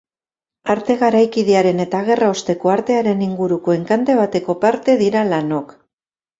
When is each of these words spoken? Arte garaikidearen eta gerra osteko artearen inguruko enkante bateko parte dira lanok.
Arte 0.73 0.95
garaikidearen 1.01 1.83
eta 1.85 1.99
gerra 2.07 2.31
osteko 2.37 2.73
artearen 2.77 3.23
inguruko 3.29 3.77
enkante 3.79 4.19
bateko 4.25 4.59
parte 4.67 5.01
dira 5.07 5.27
lanok. 5.33 5.81